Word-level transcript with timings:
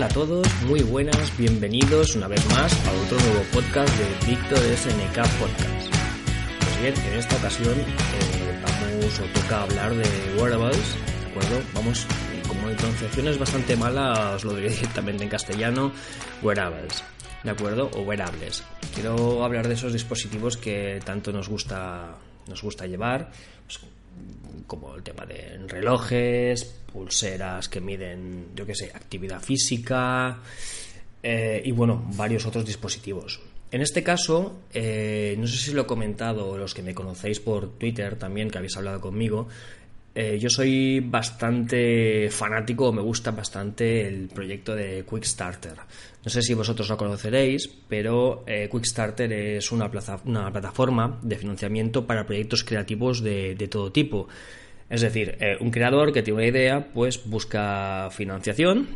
Hola 0.00 0.08
a 0.08 0.14
todos, 0.14 0.48
muy 0.62 0.80
buenas, 0.80 1.36
bienvenidos 1.36 2.16
una 2.16 2.26
vez 2.26 2.42
más 2.46 2.72
a 2.86 2.92
otro 3.04 3.20
nuevo 3.20 3.42
podcast 3.52 3.94
de 3.98 4.30
Víctor 4.30 4.58
SNK 4.58 5.16
Podcast. 5.38 5.94
Pues 6.58 6.80
bien, 6.80 6.94
en 7.06 7.18
esta 7.18 7.36
ocasión 7.36 7.78
eh, 7.78 8.62
vamos 8.62 9.20
o 9.20 9.24
toca 9.38 9.62
hablar 9.64 9.94
de 9.94 10.40
wearables, 10.40 10.96
¿de 11.20 11.30
acuerdo? 11.30 11.62
Vamos, 11.74 12.06
como 12.48 12.68
mi 12.68 12.74
pronunciación 12.76 13.28
es 13.28 13.38
bastante 13.38 13.76
mala, 13.76 14.36
os 14.36 14.42
lo 14.42 14.54
diré 14.54 14.70
directamente 14.74 15.24
en 15.24 15.28
castellano, 15.28 15.92
wearables, 16.40 17.04
¿de 17.44 17.50
acuerdo? 17.50 17.90
O 17.92 18.00
wearables. 18.00 18.64
Quiero 18.94 19.44
hablar 19.44 19.68
de 19.68 19.74
esos 19.74 19.92
dispositivos 19.92 20.56
que 20.56 20.98
tanto 21.04 21.30
nos 21.30 21.50
gusta, 21.50 22.16
nos 22.48 22.62
gusta 22.62 22.86
llevar, 22.86 23.32
pues, 23.66 23.78
como 24.66 24.94
el 24.94 25.02
tema 25.02 25.26
de 25.26 25.58
relojes, 25.66 26.64
pulseras 26.92 27.68
que 27.68 27.80
miden, 27.80 28.48
yo 28.54 28.66
qué 28.66 28.74
sé, 28.74 28.90
actividad 28.94 29.40
física 29.40 30.38
eh, 31.22 31.62
y 31.64 31.72
bueno, 31.72 32.04
varios 32.14 32.46
otros 32.46 32.64
dispositivos. 32.64 33.40
En 33.72 33.82
este 33.82 34.02
caso, 34.02 34.62
eh, 34.72 35.36
no 35.38 35.46
sé 35.46 35.56
si 35.56 35.72
lo 35.72 35.82
he 35.82 35.86
comentado 35.86 36.58
los 36.58 36.74
que 36.74 36.82
me 36.82 36.94
conocéis 36.94 37.38
por 37.38 37.78
Twitter 37.78 38.16
también, 38.16 38.50
que 38.50 38.58
habéis 38.58 38.76
hablado 38.76 39.00
conmigo, 39.00 39.48
eh, 40.12 40.38
yo 40.40 40.50
soy 40.50 40.98
bastante 41.00 42.28
fanático, 42.30 42.92
me 42.92 43.00
gusta 43.00 43.30
bastante 43.30 44.08
el 44.08 44.28
proyecto 44.28 44.74
de 44.74 45.04
Quickstarter. 45.08 45.74
No 46.24 46.30
sé 46.30 46.42
si 46.42 46.52
vosotros 46.52 46.88
lo 46.88 46.96
conoceréis, 46.96 47.68
pero 47.88 48.42
eh, 48.46 48.68
Quickstarter 48.70 49.32
es 49.32 49.70
una, 49.70 49.88
una, 50.24 50.52
plataforma 50.52 51.18
de 51.22 51.36
financiamiento 51.36 52.06
para 52.06 52.26
proyectos 52.26 52.64
creativos 52.64 53.22
de, 53.22 53.54
todo 53.70 53.92
tipo. 53.92 54.26
Es 54.88 55.02
decir, 55.02 55.36
eh, 55.40 55.56
un 55.60 55.70
creador 55.70 56.12
que 56.12 56.22
tiene 56.22 56.40
una 56.40 56.48
idea, 56.48 56.88
pues 56.92 57.24
busca 57.26 58.08
financiación. 58.10 58.88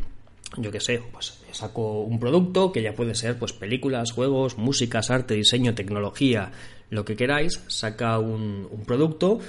Yo 0.57 0.69
qué 0.69 0.81
sé, 0.81 1.01
pues 1.13 1.41
saco 1.51 2.01
un 2.01 2.19
producto 2.19 2.73
que 2.73 2.81
ya 2.81 2.93
puede 2.93 3.15
ser 3.15 3.39
pues 3.39 3.53
películas, 3.53 4.11
juegos, 4.11 4.57
músicas, 4.57 5.09
arte, 5.09 5.33
diseño, 5.33 5.75
tecnología, 5.75 6.51
lo 6.89 7.05
que 7.05 7.15
queráis. 7.15 7.61
Saca 7.67 8.19
un 8.19 8.83
producto 8.85 9.39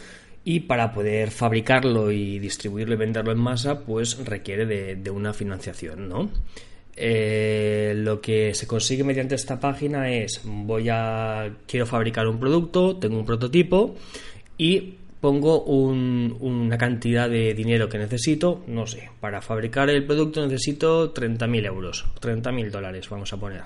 y 0.49 0.61
para 0.61 0.93
poder 0.93 1.33
fabricarlo 1.33 2.13
y 2.13 2.39
distribuirlo 2.39 2.95
y 2.95 2.99
venderlo 2.99 3.33
en 3.33 3.39
masa, 3.39 3.81
pues 3.81 4.25
requiere 4.25 4.65
de, 4.65 5.11
una 5.11 5.33
financiación, 5.33 6.09
¿no? 6.09 6.31
Eh, 6.95 7.95
lo 7.97 8.21
que 8.21 8.55
se 8.55 8.65
consigue 8.65 9.03
mediante 9.03 9.35
esta 9.35 9.59
página 9.59 10.09
es 10.09 10.41
voy 10.45 10.89
a 10.89 11.51
quiero 11.67 11.85
fabricar 11.85 12.29
un 12.29 12.39
producto, 12.39 12.97
tengo 12.97 13.19
un 13.19 13.27
prototipo 13.27 13.97
y 14.57 14.95
pongo 15.21 15.65
una 15.65 16.79
cantidad 16.79 17.29
de 17.29 17.53
dinero 17.53 17.89
que 17.89 17.99
necesito, 17.99 18.63
no 18.69 18.87
sé, 18.87 19.11
para 19.19 19.43
fabricar 19.43 19.91
el 19.91 20.07
producto 20.07 20.47
necesito 20.47 21.13
30.000 21.13 21.67
euros, 21.67 22.05
30.000 22.21 22.71
dólares, 22.71 23.09
vamos 23.11 23.33
a 23.33 23.37
poner. 23.37 23.63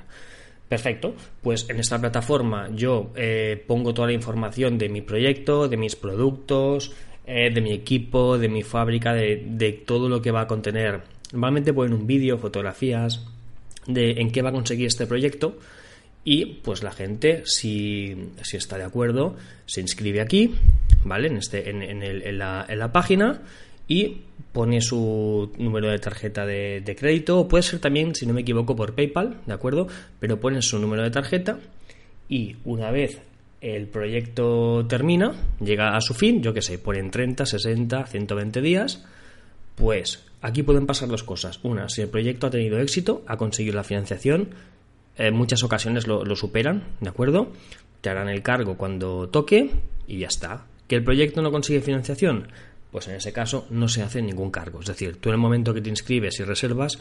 Perfecto, 0.71 1.17
pues 1.43 1.69
en 1.69 1.81
esta 1.81 2.01
plataforma 2.01 2.69
yo 2.73 3.11
eh, 3.17 3.61
pongo 3.67 3.93
toda 3.93 4.07
la 4.07 4.15
información 4.15 4.79
de 4.79 4.89
mi 4.89 5.01
proyecto, 5.01 5.67
de 5.67 5.77
mis 5.77 5.97
productos, 5.97 6.93
eh, 7.27 7.51
de 7.53 7.61
mi 7.61 7.73
equipo, 7.73 8.39
de 8.39 8.49
mi 8.49 8.63
fábrica, 8.63 9.13
de, 9.13 9.83
todo 9.85 10.09
lo 10.09 10.23
que 10.23 10.31
va 10.31 10.43
a 10.43 10.47
contener. 10.47 11.01
Normalmente 11.33 11.73
ponen 11.73 11.93
un 11.93 12.07
vídeo, 12.07 12.39
fotografías 12.39 13.27
de 13.89 14.13
en 14.21 14.31
qué 14.31 14.43
va 14.43 14.51
a 14.51 14.53
conseguir 14.53 14.87
este 14.87 15.09
proyecto 15.09 15.59
y 16.23 16.45
pues 16.47 16.85
la 16.85 16.93
gente, 16.93 17.43
si, 17.47 18.31
está 18.53 18.79
de 18.79 18.85
acuerdo, 18.85 19.35
se 19.67 19.81
inscribe 19.81 20.21
aquí, 20.21 20.55
¿vale? 21.03 21.27
En, 21.27 21.39
este, 21.39 21.69
en 21.69 22.39
la 22.39 22.93
página 22.93 23.43
y 23.91 24.23
pone 24.53 24.81
su 24.81 25.51
número 25.59 25.91
de 25.91 25.99
tarjeta 25.99 26.47
de, 26.47 26.97
crédito, 26.97 27.41
o 27.41 27.49
puede 27.49 27.65
ser 27.65 27.81
también, 27.81 28.15
si 28.15 28.25
no 28.25 28.33
me 28.33 28.43
equivoco, 28.43 28.77
por 28.77 28.95
PayPal, 28.95 29.41
¿de 29.45 29.53
acuerdo? 29.53 29.89
Pero 30.21 30.39
pone 30.39 30.63
su 30.63 30.79
número 30.79 31.03
de 31.03 31.11
tarjeta 31.11 31.59
y 32.29 32.57
una 32.65 32.93
vez 32.93 33.21
el 33.61 33.89
proyecto 33.89 34.87
termina, 34.89 35.35
llega 35.61 35.97
a 35.97 36.01
su 36.01 36.15
fin, 36.15 36.41
yo 36.41 36.55
qué 36.55 36.63
sé, 36.63 36.79
ponen 36.79 37.11
30, 37.11 37.45
60, 37.45 38.07
120 38.07 38.61
días, 38.61 39.05
pues 39.75 40.25
aquí 40.41 40.63
pueden 40.63 40.87
pasar 40.87 41.09
dos 41.09 41.25
cosas. 41.25 41.59
Una, 41.65 41.89
si 41.89 42.03
el 42.03 42.09
proyecto 42.09 42.47
ha 42.47 42.51
tenido 42.51 42.79
éxito, 42.79 43.25
ha 43.27 43.37
conseguido 43.37 43.75
la 43.75 43.85
financiación, 43.85 44.51
en 45.17 45.35
muchas 45.35 45.65
ocasiones 45.65 46.07
lo, 46.07 46.25
lo 46.25 46.37
superan, 46.37 46.85
¿de 47.01 47.09
acuerdo? 47.09 47.53
Te 48.03 48.09
harán 48.09 48.29
el 48.29 48.43
cargo 48.45 48.77
cuando 48.77 49.29
toque 49.29 49.69
y 50.07 50.21
ya 50.21 50.29
está. 50.29 50.67
¿Que 50.87 50.97
el 50.97 51.05
proyecto 51.05 51.43
no 51.43 51.51
consigue 51.51 51.81
financiación? 51.81 52.49
Pues 52.91 53.09
en 53.09 53.17
ese 53.17 53.33
caso 53.33 53.67
no 53.71 53.89
se 53.89 54.03
hace 54.03 54.23
ningún 54.23 54.51
cargo. 54.51 54.81
Es 54.81 54.87
decir, 54.87 55.17
tú 55.17 55.29
en 55.29 55.35
el 55.35 55.41
momento 55.41 55.75
que 55.75 55.81
te 55.81 55.91
inscribes 55.91 56.41
y 56.41 56.45
reservas, 56.45 56.99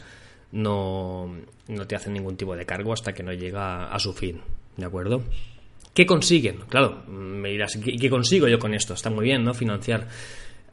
no, 0.52 1.34
no 1.68 1.86
te 1.86 1.96
hacen 1.96 2.12
ningún 2.12 2.36
tipo 2.36 2.54
de 2.56 2.66
cargo 2.66 2.92
hasta 2.92 3.12
que 3.12 3.22
no 3.22 3.32
llega 3.32 3.86
a 3.86 3.98
su 3.98 4.12
fin. 4.12 4.40
¿De 4.76 4.86
acuerdo? 4.86 5.22
¿Qué 5.94 6.06
consiguen? 6.06 6.60
Claro, 6.68 7.04
me 7.08 7.50
dirás, 7.50 7.76
¿qué, 7.76 7.96
qué 7.96 8.08
consigo 8.08 8.48
yo 8.48 8.58
con 8.58 8.74
esto? 8.74 8.94
Está 8.94 9.10
muy 9.10 9.24
bien, 9.24 9.44
¿no? 9.44 9.54
Financiar. 9.54 10.06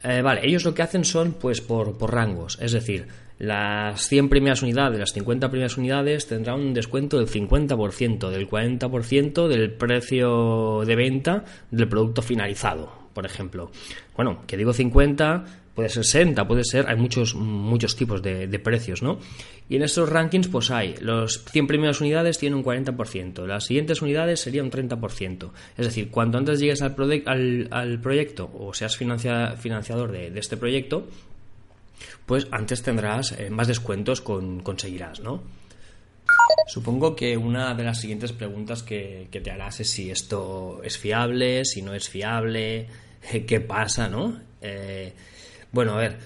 Eh, 0.02 0.22
vale, 0.22 0.42
ellos 0.44 0.64
lo 0.64 0.74
que 0.74 0.82
hacen 0.82 1.04
son 1.04 1.32
pues 1.32 1.60
por, 1.60 1.98
por 1.98 2.14
rangos, 2.14 2.56
es 2.62 2.70
decir, 2.70 3.08
las 3.40 4.06
100 4.06 4.28
primeras 4.28 4.62
unidades, 4.62 4.98
las 4.98 5.12
50 5.12 5.50
primeras 5.50 5.76
unidades 5.76 6.28
tendrán 6.28 6.60
un 6.60 6.72
descuento 6.74 7.18
del 7.18 7.28
50%, 7.28 8.30
del 8.30 8.48
40% 8.48 9.48
del 9.48 9.72
precio 9.72 10.82
de 10.86 10.96
venta 10.96 11.44
del 11.72 11.88
producto 11.88 12.22
finalizado 12.22 12.97
por 13.18 13.26
ejemplo. 13.26 13.72
Bueno, 14.14 14.44
que 14.46 14.56
digo 14.56 14.72
50, 14.72 15.44
puede 15.74 15.88
ser 15.88 16.04
60, 16.04 16.46
puede 16.46 16.62
ser, 16.62 16.88
hay 16.88 16.94
muchos, 16.94 17.34
muchos 17.34 17.96
tipos 17.96 18.22
de, 18.22 18.46
precios, 18.60 19.02
¿no? 19.02 19.18
Y 19.68 19.74
en 19.74 19.82
estos 19.82 20.08
rankings, 20.08 20.46
pues 20.46 20.70
hay, 20.70 20.94
los 21.00 21.44
100 21.50 21.66
primeras 21.66 22.00
unidades 22.00 22.38
tienen 22.38 22.60
un 22.60 22.64
40%, 22.64 23.44
las 23.44 23.64
siguientes 23.64 24.02
unidades 24.02 24.38
serían 24.38 24.66
un 24.66 24.70
30%. 24.70 25.50
Es 25.76 25.86
decir, 25.86 26.12
cuanto 26.12 26.38
antes 26.38 26.60
llegues 26.60 26.80
al, 26.80 26.94
proyecto 28.00 28.52
o 28.56 28.72
seas 28.72 28.96
financiador 28.96 30.12
de, 30.12 30.38
este 30.38 30.56
proyecto, 30.56 31.08
pues 32.24 32.46
antes 32.52 32.84
tendrás 32.84 33.32
eh, 33.32 33.50
más 33.50 33.66
descuentos 33.66 34.20
con, 34.20 34.60
conseguirás, 34.60 35.18
¿no? 35.18 35.42
Supongo 36.68 37.16
que 37.16 37.36
una 37.36 37.74
de 37.74 37.82
las 37.82 38.00
siguientes 38.00 38.32
preguntas 38.32 38.82
que, 38.82 39.28
te 39.30 39.50
harás 39.50 39.80
es 39.80 39.90
si 39.90 40.10
esto 40.10 40.82
es 40.84 40.98
fiable, 40.98 41.64
si 41.64 41.80
no 41.80 41.94
es 41.94 42.10
fiable, 42.10 42.88
qué 43.46 43.60
pasa, 43.60 44.08
¿no? 44.08 44.40
Eh, 44.60 45.12
bueno, 45.72 45.92
a 45.94 45.98
ver, 45.98 46.18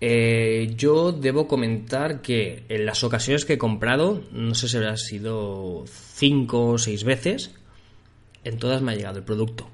eh, 0.00 0.74
yo 0.76 1.12
debo 1.12 1.48
comentar 1.48 2.20
que 2.20 2.64
en 2.68 2.86
las 2.86 3.02
ocasiones 3.04 3.44
que 3.44 3.54
he 3.54 3.58
comprado, 3.58 4.22
no 4.32 4.54
sé 4.54 4.68
si 4.68 4.76
habrá 4.76 4.96
sido 4.96 5.84
cinco 5.86 6.70
o 6.70 6.78
seis 6.78 7.04
veces, 7.04 7.54
en 8.44 8.58
todas 8.58 8.82
me 8.82 8.92
ha 8.92 8.94
llegado 8.96 9.18
el 9.18 9.24
producto, 9.24 9.68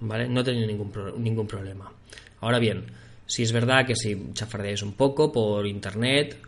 ¿vale? 0.00 0.28
No 0.28 0.40
he 0.40 0.44
tenido 0.44 0.66
ningún, 0.66 0.92
ningún 1.18 1.46
problema. 1.46 1.92
Ahora 2.40 2.58
bien, 2.58 2.86
si 3.26 3.42
es 3.42 3.52
verdad 3.52 3.86
que 3.86 3.96
si 3.96 4.32
chafardeáis 4.32 4.82
un 4.82 4.92
poco 4.92 5.32
por 5.32 5.66
internet, 5.66 6.40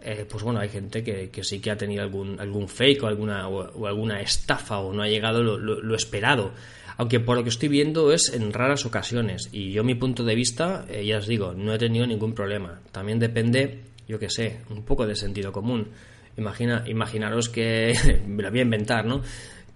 eh, 0.00 0.26
pues 0.28 0.42
bueno, 0.44 0.60
hay 0.60 0.68
gente 0.68 1.02
que, 1.02 1.30
sí 1.42 1.60
que 1.60 1.70
ha 1.70 1.76
tenido 1.76 2.02
algún, 2.02 2.40
algún 2.40 2.68
fake 2.68 3.02
o 3.02 3.06
alguna, 3.06 3.48
o, 3.48 3.86
alguna 3.86 4.20
estafa 4.20 4.78
o 4.78 4.92
no 4.92 5.02
ha 5.02 5.08
llegado 5.08 5.42
lo 5.42 5.94
esperado 5.94 6.52
aunque 6.98 7.20
por 7.20 7.36
lo 7.36 7.44
que 7.44 7.48
estoy 7.48 7.68
viendo 7.68 8.12
es 8.12 8.34
en 8.34 8.52
raras 8.52 8.84
ocasiones. 8.84 9.48
Y 9.52 9.70
yo 9.70 9.84
mi 9.84 9.94
punto 9.94 10.24
de 10.24 10.34
vista, 10.34 10.84
eh, 10.90 11.06
ya 11.06 11.18
os 11.18 11.28
digo, 11.28 11.54
no 11.54 11.72
he 11.72 11.78
tenido 11.78 12.04
ningún 12.06 12.34
problema. 12.34 12.80
También 12.90 13.20
depende, 13.20 13.82
yo 14.08 14.18
qué 14.18 14.28
sé, 14.28 14.58
un 14.68 14.82
poco 14.82 15.06
de 15.06 15.14
sentido 15.14 15.52
común. 15.52 15.88
Imagina, 16.36 16.82
imaginaros 16.88 17.48
que, 17.48 17.94
me 18.26 18.42
lo 18.42 18.50
voy 18.50 18.58
a 18.58 18.62
inventar, 18.62 19.06
¿no? 19.06 19.22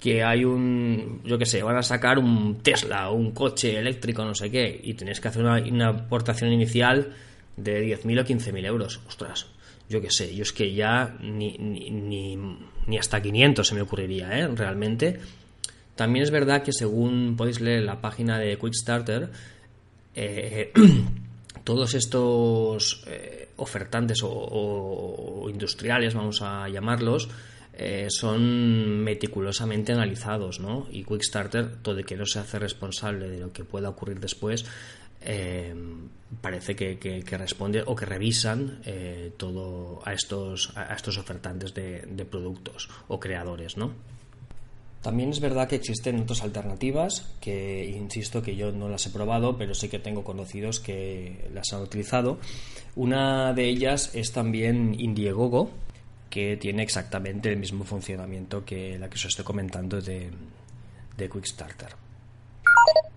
que 0.01 0.25
hay 0.25 0.45
un, 0.45 1.21
yo 1.23 1.39
qué 1.39 1.47
sé, 1.47 1.63
van 1.63 1.77
a 1.77 1.83
sacar 1.85 2.19
un 2.19 2.61
Tesla 2.61 3.09
o 3.09 3.15
un 3.15 3.31
coche 3.31 3.79
eléctrico, 3.79 4.25
no 4.25 4.35
sé 4.35 4.51
qué, 4.51 4.81
y 4.83 4.95
tenéis 4.95 5.21
que 5.21 5.29
hacer 5.29 5.45
una, 5.45 5.89
aportación 5.89 6.53
inicial 6.53 7.13
de 7.57 7.87
10.000 7.87 8.21
o 8.21 8.25
15.000 8.25 8.67
euros. 8.67 9.01
Ostras, 9.07 9.47
yo 9.93 10.01
qué 10.01 10.11
sé, 10.11 10.35
yo 10.35 10.43
es 10.43 10.55
que 10.55 10.73
ya 10.73 11.19
ni, 11.21 11.59
ni, 11.59 12.99
hasta 12.99 13.21
500 13.21 13.67
se 13.67 13.75
me 13.75 13.83
ocurriría, 13.83 14.39
¿eh? 14.39 14.49
Realmente. 14.49 15.21
También 15.95 16.23
es 16.23 16.31
verdad 16.31 16.63
que 16.63 16.73
según 16.73 17.37
podéis 17.37 17.61
leer 17.61 17.83
la 17.83 18.01
página 18.01 18.39
de 18.39 18.57
Quickstarter, 18.57 19.31
eh, 20.15 20.73
todos 21.65 21.93
estos 21.93 23.05
eh, 23.07 23.51
ofertantes 23.57 24.21
o, 24.23 25.47
industriales, 25.51 26.15
vamos 26.15 26.41
a 26.41 26.71
llamarlos, 26.71 27.29
eh, 27.75 28.07
son 28.09 29.05
meticulosamente 29.05 29.93
analizados, 29.93 30.59
¿no? 30.59 30.89
Y 30.91 31.05
Quickstarter, 31.05 31.83
todo 31.83 31.97
de 31.97 32.05
que 32.05 32.17
no 32.17 32.25
se 32.25 32.39
hace 32.39 32.59
responsable 32.59 33.29
de 33.29 33.41
lo 33.41 33.53
que 33.53 33.65
pueda 33.65 33.91
ocurrir 33.91 34.21
después, 34.21 34.65
parece 36.41 36.75
que, 36.77 37.25
responde 37.31 37.83
o 37.87 37.95
que 37.95 38.07
revisan 38.07 38.81
todo 39.37 40.01
a 40.05 40.13
estos, 40.13 40.73
a 40.77 40.95
estos 40.95 41.19
ofertantes 41.19 41.75
de, 41.75 42.03
de 42.03 42.25
productos 42.25 42.89
o 43.09 43.21
creadores, 43.21 43.77
¿no? 43.77 43.93
También 45.03 45.31
es 45.31 45.41
verdad 45.41 45.69
que 45.69 45.75
existen 45.75 46.21
otras 46.21 46.43
alternativas 46.43 47.35
que, 47.41 47.91
insisto, 47.91 48.41
que 48.41 48.55
yo 48.55 48.71
no 48.71 48.89
las 48.89 49.05
he 49.05 49.11
probado, 49.11 49.59
pero 49.59 49.75
sí 49.75 49.89
que 49.89 49.99
tengo 49.99 50.23
conocidos 50.23 50.79
que 50.79 51.51
las 51.53 51.73
han 51.73 51.83
utilizado. 51.83 52.39
Una 52.95 53.53
de 53.53 53.69
ellas 53.69 54.15
es 54.15 54.33
también 54.33 54.95
Indiegogo. 54.99 55.71
que 56.31 56.57
tiene 56.57 56.83
exactamente 56.83 57.51
el 57.51 57.59
mismo 57.59 57.85
funcionamiento 57.85 58.65
que 58.65 58.99
la 58.99 59.11
que 59.11 59.17
os 59.17 59.25
estoy 59.27 59.45
comentando 59.45 60.01
de, 60.01 60.31
de 61.19 61.29
Quickstarter. 61.29 62.02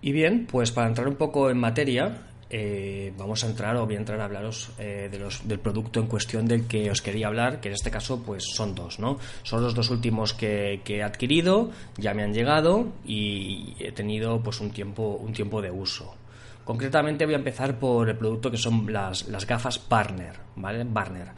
Y 0.06 0.12
bien, 0.12 0.46
pues 0.48 0.70
para 0.70 0.86
entrar 0.86 1.08
un 1.08 1.16
poco 1.16 1.50
en 1.50 1.58
materia, 1.58 2.28
eh, 2.48 3.12
vamos 3.18 3.42
a 3.42 3.48
entrar 3.48 3.74
o 3.74 3.86
voy 3.86 3.96
a 3.96 3.98
entrar 3.98 4.20
a 4.20 4.26
hablaros 4.26 4.70
eh, 4.78 5.08
de 5.10 5.18
los, 5.18 5.48
del 5.48 5.58
producto 5.58 5.98
en 5.98 6.06
cuestión 6.06 6.46
del 6.46 6.68
que 6.68 6.88
os 6.92 7.02
quería 7.02 7.26
hablar, 7.26 7.60
que 7.60 7.70
en 7.70 7.74
este 7.74 7.90
caso 7.90 8.22
pues 8.22 8.44
son 8.44 8.76
dos, 8.76 9.00
¿no? 9.00 9.18
Son 9.42 9.64
los 9.64 9.74
dos 9.74 9.90
últimos 9.90 10.32
que, 10.32 10.80
he 10.86 11.02
adquirido, 11.02 11.72
ya 11.96 12.14
me 12.14 12.22
han 12.22 12.32
llegado 12.32 12.92
y 13.04 13.74
he 13.80 13.90
tenido 13.90 14.40
pues 14.40 14.60
un 14.60 14.70
tiempo, 14.70 15.18
un 15.20 15.32
tiempo 15.32 15.60
de 15.60 15.72
uso. 15.72 16.14
Concretamente 16.64 17.24
voy 17.24 17.34
a 17.34 17.38
empezar 17.38 17.76
por 17.76 18.08
el 18.08 18.16
producto 18.16 18.48
que 18.48 18.58
son 18.58 18.92
las, 18.92 19.26
las 19.26 19.44
gafas 19.44 19.88
Barner, 19.88 20.36
¿vale? 20.54 20.84
Barner. 20.84 21.32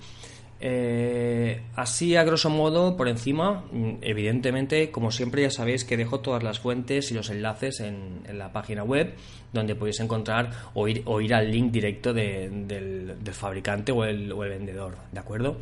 Eh, 0.60 1.62
así, 1.76 2.16
a 2.16 2.24
grosso 2.24 2.50
modo, 2.50 2.96
por 2.96 3.08
encima, 3.08 3.64
mm, 3.70 3.98
evidentemente, 4.02 4.90
como 4.90 5.12
siempre, 5.12 5.42
ya 5.42 5.50
sabéis 5.50 5.84
que 5.84 5.96
dejo 5.96 6.20
todas 6.20 6.42
las 6.42 6.58
fuentes 6.58 7.12
y 7.12 7.14
los 7.14 7.30
enlaces 7.30 7.80
en, 7.80 8.22
la 8.36 8.52
página 8.52 8.82
web, 8.82 9.14
donde 9.52 9.74
podéis 9.74 10.00
encontrar 10.00 10.50
o 10.74 10.88
ir, 10.88 11.02
o 11.06 11.20
ir 11.20 11.34
al 11.34 11.50
link 11.50 11.70
directo 11.70 12.12
del, 12.12 13.14
fabricante 13.32 13.92
o 13.92 14.04
el, 14.04 14.32
vendedor, 14.34 14.96
¿de 15.12 15.20
acuerdo? 15.20 15.58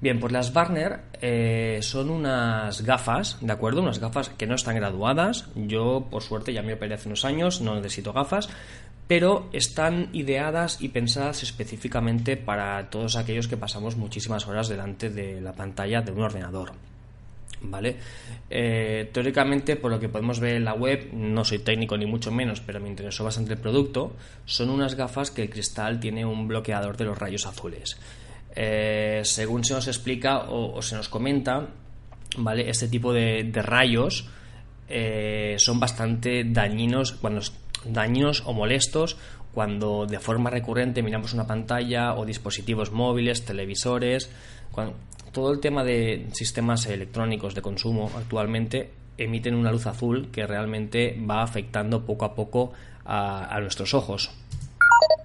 Bien, 0.00 0.18
pues 0.18 0.32
las 0.32 0.52
Barner 0.52 1.00
eh, 1.20 1.78
son 1.80 2.10
unas 2.10 2.82
gafas, 2.82 3.38
¿de 3.40 3.52
acuerdo? 3.52 3.82
Unas 3.82 4.00
gafas 4.00 4.30
que 4.30 4.48
no 4.48 4.56
están 4.56 4.74
graduadas. 4.74 5.46
Yo, 5.54 6.08
por 6.10 6.22
suerte, 6.22 6.52
ya 6.52 6.62
me 6.62 6.74
operé 6.74 6.94
hace 6.94 7.08
unos 7.08 7.24
años, 7.24 7.60
no 7.60 7.76
necesito 7.76 8.12
gafas, 8.12 8.48
pero 9.12 9.50
están 9.52 10.08
ideadas 10.14 10.80
y 10.80 10.88
pensadas 10.88 11.42
específicamente 11.42 12.38
para 12.38 12.88
todos 12.88 13.16
aquellos 13.16 13.46
que 13.46 13.58
pasamos 13.58 13.94
muchísimas 13.94 14.48
horas 14.48 14.68
delante 14.68 15.10
de 15.10 15.38
la 15.38 15.52
pantalla 15.52 16.00
de 16.00 16.12
un 16.12 16.22
ordenador. 16.22 16.72
¿Vale? 17.60 17.96
Eh, 18.48 19.10
teóricamente, 19.12 19.76
por 19.76 19.90
lo 19.90 20.00
que 20.00 20.08
podemos 20.08 20.40
ver 20.40 20.54
en 20.54 20.64
la 20.64 20.72
web, 20.72 21.10
no 21.12 21.44
soy 21.44 21.58
técnico 21.58 21.94
ni 21.98 22.06
mucho 22.06 22.32
menos, 22.32 22.62
pero 22.62 22.80
me 22.80 22.88
interesó 22.88 23.22
bastante 23.22 23.52
el 23.52 23.58
producto. 23.58 24.16
Son 24.46 24.70
unas 24.70 24.94
gafas 24.94 25.30
que 25.30 25.42
el 25.42 25.50
cristal 25.50 26.00
tiene 26.00 26.24
un 26.24 26.48
bloqueador 26.48 26.96
de 26.96 27.04
los 27.04 27.18
rayos 27.18 27.44
azules. 27.44 28.00
Eh, 28.56 29.20
según 29.24 29.62
se 29.62 29.74
nos 29.74 29.88
explica 29.88 30.44
o, 30.48 30.80
se 30.80 30.96
nos 30.96 31.10
comenta, 31.10 31.68
¿vale? 32.38 32.70
Este 32.70 32.88
tipo 32.88 33.12
de, 33.12 33.52
rayos 33.56 34.26
eh, 34.88 35.56
son 35.58 35.78
bastante 35.78 36.44
dañinos 36.44 37.12
cuando 37.12 37.42
daños 37.84 38.42
o 38.46 38.52
molestos 38.52 39.16
cuando 39.52 40.06
de 40.06 40.18
forma 40.18 40.50
recurrente 40.50 41.02
miramos 41.02 41.34
una 41.34 41.46
pantalla 41.46 42.14
o 42.14 42.24
dispositivos 42.24 42.90
móviles, 42.90 43.44
televisores, 43.44 44.30
todo 45.32 45.52
el 45.52 45.60
tema 45.60 45.84
de 45.84 46.28
sistemas 46.32 46.86
electrónicos 46.86 47.54
de 47.54 47.62
consumo 47.62 48.10
actualmente 48.16 48.90
emiten 49.18 49.54
una 49.54 49.72
luz 49.72 49.86
azul 49.86 50.28
que 50.32 50.46
realmente 50.46 51.18
va 51.28 51.42
afectando 51.42 52.06
poco 52.06 52.24
a 52.24 52.34
poco 52.34 52.72
a 53.04 53.58
nuestros 53.60 53.94
ojos. 53.94 54.30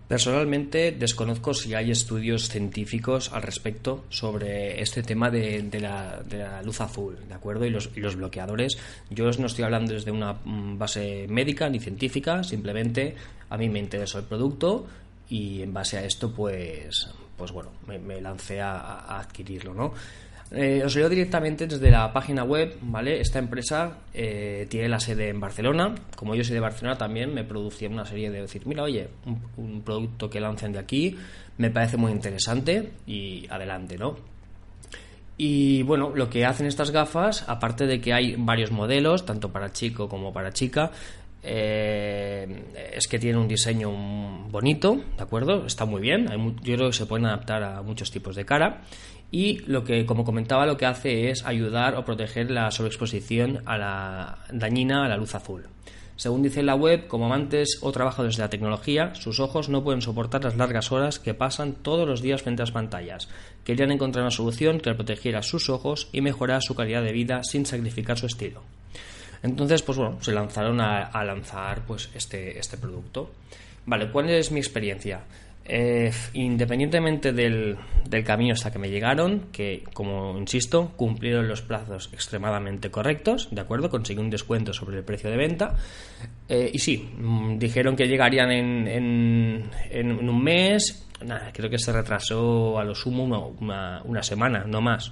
Personalmente 0.07 0.94
desconozco 0.94 1.54
si 1.54 1.74
hay 1.74 1.92
estudios 1.92 2.48
científicos 2.48 3.30
al 3.33 3.42
respecto 3.42 4.06
sobre 4.07 4.81
este 4.81 5.04
tema 5.04 5.30
de, 5.30 5.68
la, 5.81 6.62
luz 6.63 6.80
azul, 6.80 7.18
¿de 7.27 7.33
acuerdo? 7.33 7.65
Y 7.65 7.71
los, 7.71 8.15
bloqueadores. 8.15 8.77
Yo 9.09 9.30
no 9.30 9.48
estoy 9.48 9.65
hablando 9.65 9.94
desde 9.94 10.12
una 10.12 10.31
mm, 10.31 10.77
base 10.77 11.27
médica 11.27 11.68
ni 11.68 11.80
científica, 11.80 12.42
simplemente 12.44 13.15
a 13.50 13.57
mí 13.57 13.68
me 13.68 13.80
interesó 13.80 14.19
el 14.19 14.25
producto 14.25 14.88
y 15.30 15.62
en 15.62 15.74
base 15.74 15.98
a 15.98 16.06
esto, 16.06 16.31
pues, 16.31 17.10
pues 17.36 17.51
bueno, 17.51 17.71
me, 17.86 18.21
lancé 18.21 18.62
a, 18.62 18.77
a 18.80 19.19
adquirirlo, 19.19 19.74
¿no? 19.74 19.94
Eh, 20.51 20.81
os 20.85 20.95
leo 20.95 21.09
directamente 21.09 21.67
desde 21.67 21.91
la 21.91 22.13
página 22.13 22.44
web, 22.44 22.77
¿vale? 22.81 23.19
Esta 23.19 23.39
empresa 23.39 23.97
eh, 24.13 24.65
tiene 24.69 24.88
la 24.88 24.99
sede 24.99 25.27
en 25.27 25.41
Barcelona. 25.41 25.94
Como 26.15 26.35
yo 26.35 26.44
soy 26.44 26.53
de 26.53 26.61
Barcelona 26.61 26.97
también, 26.97 27.33
me 27.33 27.44
producía 27.44 27.89
una 27.89 28.05
serie 28.05 28.31
de 28.31 28.41
decir, 28.41 28.65
mira, 28.65 28.83
oye, 28.83 29.09
un, 29.57 29.81
producto 29.81 30.29
que 30.29 30.39
lancen 30.39 30.71
de 30.71 30.79
aquí 30.79 31.17
me 31.57 31.69
parece 31.69 31.97
muy 31.97 32.11
interesante 32.11 32.91
y 33.05 33.45
adelante, 33.49 33.97
¿no? 33.97 34.15
Y 35.38 35.83
bueno, 35.83 36.11
lo 36.15 36.29
que 36.29 36.45
hacen 36.45 36.65
estas 36.65 36.91
gafas, 36.91 37.43
aparte 37.47 37.85
de 37.85 38.00
que 38.00 38.13
hay 38.13 38.35
varios 38.38 38.71
modelos, 38.71 39.25
tanto 39.25 39.51
para 39.51 39.71
chico 39.71 40.07
como 40.07 40.31
para 40.31 40.51
chica, 40.51 40.91
eh, 41.43 42.63
es 42.93 43.07
que 43.07 43.19
tiene 43.19 43.38
un 43.38 43.47
diseño 43.47 43.91
bonito, 44.50 44.95
¿de 45.17 45.23
acuerdo? 45.23 45.65
Está 45.65 45.85
muy 45.85 46.01
bien. 46.01 46.27
yo 46.63 46.75
creo 46.75 46.88
que 46.88 46.95
se 46.95 47.05
pueden 47.05 47.25
adaptar 47.25 47.63
a 47.63 47.81
muchos 47.81 48.09
tipos 48.11 48.35
de 48.35 48.45
cara 48.45 48.81
y 49.31 49.59
lo 49.65 49.83
que, 49.83 50.06
como 50.06 50.24
comentaba, 50.24 50.65
lo 50.65 50.77
que 50.77 50.85
hace 50.85 51.29
es 51.29 51.45
ayudar 51.45 51.95
o 51.95 52.06
proteger 52.06 52.50
la 52.50 52.71
sobreexposición 52.71 53.62
a 53.65 53.77
la 53.77 54.38
dañina 54.51 55.06
a 55.06 55.09
la 55.09 55.18
luz 55.18 55.35
azul. 55.35 55.65
Según 56.15 56.41
dice 56.41 56.63
la 56.63 56.74
web, 56.74 57.07
como 57.07 57.27
amantes 57.27 57.77
o 57.81 57.91
trabajadores 57.91 58.38
de 58.38 58.44
la 58.44 58.50
tecnología, 58.50 59.13
sus 59.13 59.39
ojos 59.39 59.69
no 59.69 59.83
pueden 59.83 60.01
soportar 60.01 60.44
las 60.44 60.57
largas 60.57 60.91
horas 60.91 61.19
que 61.19 61.35
pasan 61.35 61.74
todos 61.74 62.07
los 62.07 62.24
días 62.24 62.41
frente 62.41 62.63
a 62.63 62.65
las 62.65 62.71
pantallas. 62.71 63.29
Querían 63.63 63.91
encontrar 63.91 64.24
una 64.24 64.31
solución 64.31 64.79
que 64.79 64.95
protegiera 64.95 65.44
sus 65.44 65.69
ojos 65.69 66.09
y 66.12 66.21
mejorara 66.21 66.59
su 66.62 66.74
calidad 66.74 67.03
de 67.03 67.12
vida 67.12 67.44
sin 67.44 67.68
sacrificar 67.68 68.18
su 68.18 68.25
estilo. 68.25 68.63
Entonces, 69.44 69.83
pues 69.83 70.00
bueno, 70.00 70.18
se 70.21 70.31
lanzaron 70.31 70.81
a, 70.81 71.03
a 71.03 71.24
lanzar 71.24 71.85
pues 71.85 72.09
este, 72.15 72.57
este 72.57 72.77
producto. 72.77 73.29
Vale, 73.85 74.09
¿cuál 74.09 74.31
es 74.31 74.51
mi 74.51 74.59
experiencia? 74.59 75.21
Eh, 75.69 76.13
independientemente 76.33 77.33
del, 77.33 77.77
camino 78.23 78.53
hasta 78.53 78.71
que 78.71 78.79
me 78.79 78.89
llegaron, 78.89 79.47
que 79.51 79.83
como 79.93 80.37
insisto, 80.37 80.93
cumplieron 80.95 81.49
los 81.49 81.61
plazos 81.61 82.09
extremadamente 82.13 82.89
correctos, 82.89 83.49
¿de 83.51 83.59
acuerdo? 83.59 83.89
Conseguí 83.89 84.21
un 84.21 84.29
descuento 84.29 84.71
sobre 84.71 84.99
el 84.99 85.03
precio 85.03 85.29
de 85.29 85.35
venta. 85.35 85.75
Eh, 86.47 86.71
y 86.73 86.79
sí, 86.79 87.09
mm, 87.17 87.57
dijeron 87.57 87.97
que 87.97 88.07
llegarían 88.07 88.50
en, 88.51 89.69
en, 89.91 90.29
un 90.29 90.41
mes, 90.41 91.05
nada, 91.25 91.51
creo 91.53 91.69
que 91.69 91.79
se 91.79 91.91
retrasó 91.91 92.79
a 92.79 92.86
lo 92.86 92.95
sumo 92.95 93.25
una, 93.25 94.24
semana, 94.24 94.63
no 94.65 94.79
más. 94.79 95.12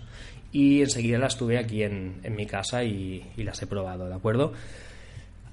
Y 0.53 0.81
enseguida 0.81 1.17
las 1.17 1.37
tuve 1.37 1.57
aquí 1.57 1.83
en, 1.83 2.21
mi 2.33 2.45
casa 2.45 2.81
y 2.81 3.25
las 3.35 3.61
he 3.61 3.67
probado, 3.67 4.07
¿de 4.07 4.15
acuerdo? 4.15 4.53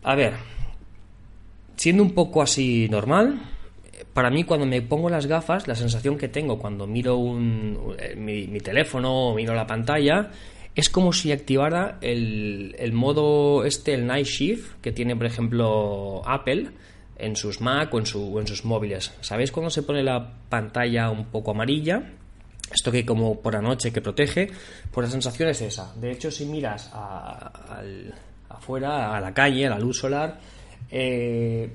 A 0.04 0.14
ver, 0.14 0.34
siendo 1.74 2.04
un 2.04 2.12
poco 2.12 2.40
así 2.40 2.88
normal, 2.88 3.40
para 4.12 4.30
mí 4.30 4.44
cuando 4.44 4.66
me 4.66 4.82
pongo 4.82 5.08
las 5.08 5.26
gafas, 5.26 5.68
la 5.68 5.74
sensación 5.74 6.18
que 6.18 6.28
tengo 6.28 6.58
cuando 6.58 6.86
miro 6.86 7.16
un, 7.16 7.94
eh, 7.98 8.14
mi, 8.16 8.60
teléfono 8.60 9.28
o 9.28 9.34
miro 9.34 9.54
la 9.54 9.66
pantalla 9.66 10.30
es 10.74 10.88
como 10.88 11.12
si 11.12 11.32
activara 11.32 11.98
el, 12.00 12.92
modo 12.92 13.64
este, 13.64 13.94
el 13.94 14.06
Night 14.06 14.26
Shift, 14.26 14.80
que 14.80 14.92
tiene 14.92 15.16
por 15.16 15.26
ejemplo 15.26 16.22
Apple 16.26 16.70
en 17.16 17.36
sus 17.36 17.60
Mac 17.60 17.92
o 17.92 17.98
en, 17.98 18.06
su, 18.06 18.38
en 18.38 18.46
sus 18.46 18.64
móviles. 18.64 19.12
¿Sabéis 19.20 19.52
cuando 19.52 19.70
se 19.70 19.82
pone 19.82 20.02
la 20.02 20.32
pantalla 20.48 21.10
un 21.10 21.26
poco 21.26 21.50
amarilla? 21.50 22.02
Esto 22.72 22.90
que 22.90 23.04
como 23.04 23.40
por 23.40 23.52
la 23.52 23.60
noche 23.60 23.92
que 23.92 24.00
protege, 24.00 24.50
pues 24.90 25.06
la 25.06 25.10
sensación 25.10 25.50
es 25.50 25.60
esa. 25.60 25.92
De 25.94 26.10
hecho, 26.10 26.30
si 26.30 26.46
miras 26.46 26.90
afuera, 28.48 29.16
a 29.16 29.20
la 29.20 29.34
calle, 29.34 29.66
a 29.66 29.70
la 29.70 29.78
luz 29.78 29.98
solar, 29.98 30.38
eh, 30.90 31.70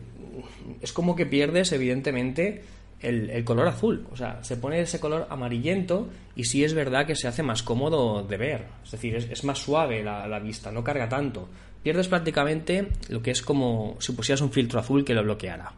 es 0.81 0.93
como 0.93 1.15
que 1.15 1.25
pierdes, 1.25 1.71
evidentemente, 1.71 2.63
el, 3.01 3.43
color 3.43 3.67
azul. 3.67 4.07
O 4.11 4.15
sea, 4.15 4.43
se 4.43 4.57
pone 4.57 4.81
ese 4.81 4.99
color 4.99 5.27
amarillento 5.29 6.09
y 6.35 6.45
sí 6.45 6.63
es 6.63 6.73
verdad 6.73 7.05
que 7.05 7.15
se 7.15 7.27
hace 7.27 7.43
más 7.43 7.63
cómodo 7.63 8.23
de 8.23 8.37
ver. 8.37 8.65
Es 8.83 8.91
decir, 8.91 9.15
es, 9.15 9.43
más 9.43 9.59
suave 9.59 10.03
la, 10.03 10.39
vista, 10.39 10.71
no 10.71 10.83
carga 10.83 11.07
tanto. 11.09 11.47
Pierdes 11.83 12.07
prácticamente 12.07 12.87
lo 13.09 13.21
que 13.21 13.31
es 13.31 13.41
como 13.41 13.95
si 13.99 14.11
pusieras 14.11 14.41
un 14.41 14.51
filtro 14.51 14.79
azul 14.79 15.05
que 15.05 15.13
lo 15.13 15.23
bloqueara. 15.23 15.73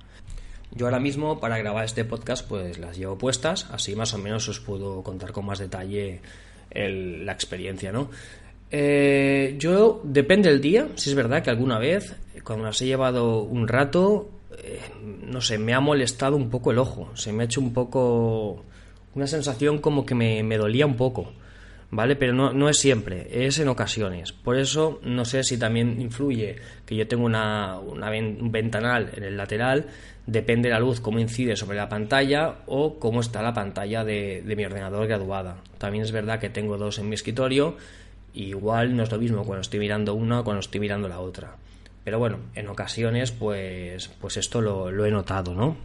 Yo 0.71 0.85
ahora 0.85 0.99
mismo 0.99 1.39
para 1.39 1.57
grabar 1.57 1.85
este 1.85 2.05
podcast 2.05 2.47
pues 2.47 2.77
las 2.77 2.95
llevo 2.95 3.17
puestas, 3.17 3.67
así 3.71 3.95
más 3.95 4.13
o 4.13 4.19
menos 4.19 4.47
os 4.49 4.59
puedo 4.59 5.01
contar 5.01 5.31
con 5.31 5.45
más 5.45 5.57
detalle 5.59 6.21
la 6.71 7.31
experiencia, 7.31 7.91
¿no? 7.91 8.11
Eh, 8.71 9.55
yo, 9.57 9.99
depende 10.03 10.49
del 10.49 10.61
día, 10.61 10.87
si 10.93 11.09
es 11.09 11.15
verdad 11.15 11.41
que 11.41 11.49
alguna 11.49 11.79
vez, 11.79 12.15
cuando 12.43 12.65
las 12.65 12.79
he 12.83 12.85
llevado 12.85 13.41
un 13.41 13.67
rato, 13.67 14.29
eh, 14.63 14.81
no 15.25 15.41
sé, 15.41 15.57
me 15.57 15.73
ha 15.73 15.79
molestado 15.79 16.35
un 16.35 16.49
poco 16.49 16.71
el 16.71 16.79
ojo, 16.79 17.09
se 17.15 17.31
me 17.31 17.43
ha 17.43 17.45
hecho 17.45 17.61
un 17.61 17.73
poco 17.73 18.65
una 19.15 19.27
sensación 19.27 19.79
como 19.79 20.05
que 20.05 20.15
me, 20.15 20.57
dolía 20.57 20.85
un 20.85 20.95
poco, 20.95 21.33
¿vale? 21.91 22.15
Pero 22.15 22.33
no, 22.33 22.53
no, 22.53 22.69
es 22.69 22.77
siempre, 22.77 23.45
es 23.45 23.59
en 23.59 23.67
ocasiones. 23.67 24.31
Por 24.31 24.57
eso 24.57 24.99
no 25.03 25.25
sé 25.25 25.43
si 25.43 25.57
también 25.57 25.99
influye 25.99 26.57
que 26.85 26.95
yo 26.95 27.07
tengo 27.07 27.25
una, 27.25 27.79
un 27.79 28.51
ventanal 28.51 29.11
en 29.15 29.23
el 29.23 29.37
lateral, 29.37 29.87
depende 30.25 30.69
de 30.69 30.75
la 30.75 30.79
luz 30.79 30.99
cómo 31.01 31.19
incide 31.19 31.55
sobre 31.55 31.77
la 31.77 31.89
pantalla 31.89 32.59
o 32.67 32.99
cómo 32.99 33.21
está 33.21 33.41
la 33.41 33.53
pantalla 33.53 34.03
de, 34.03 34.43
de 34.45 34.55
mi 34.55 34.65
ordenador 34.65 35.07
graduada. 35.07 35.57
También 35.77 36.03
es 36.03 36.11
verdad 36.11 36.39
que 36.39 36.49
tengo 36.49 36.77
dos 36.77 36.99
en 36.99 37.09
mi 37.09 37.15
escritorio, 37.15 37.77
igual 38.33 38.95
no 38.95 39.03
es 39.03 39.11
lo 39.11 39.17
mismo 39.17 39.43
cuando 39.43 39.61
estoy 39.61 39.79
mirando 39.79 40.13
una 40.13 40.41
o 40.41 40.43
cuando 40.43 40.59
estoy 40.59 40.79
mirando 40.79 41.07
la 41.07 41.19
otra. 41.19 41.55
Pero 42.09 42.17
bueno, 42.17 42.39
en 42.55 42.67
ocasiones 42.67 43.31
pues, 43.31 44.07
pues 44.19 44.37
esto 44.37 44.61
lo, 44.61 45.05
he 45.05 45.11
notado, 45.11 45.53
¿no? 45.53 45.77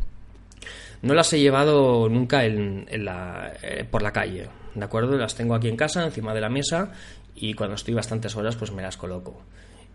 No 1.03 1.13
las 1.13 1.31
he 1.35 1.39
llevado 1.39 2.09
nunca 2.09 2.47
en, 2.47 2.87
la, 3.05 3.53
eh, 3.63 3.85
por 3.85 4.01
la 4.01 4.11
calle, 4.11 4.49
¿de 4.75 4.83
acuerdo? 4.83 5.19
Las 5.19 5.35
tengo 5.35 5.55
aquí 5.55 5.69
en 5.69 5.77
casa, 5.77 6.03
encima 6.03 6.33
de 6.33 6.41
la 6.41 6.49
mesa, 6.49 6.93
y 7.35 7.53
cuando 7.53 7.75
estoy 7.75 7.93
bastantes 7.93 8.35
horas, 8.37 8.57
pues 8.57 8.73
me 8.73 8.81
las 8.81 8.97
coloco. 8.97 9.43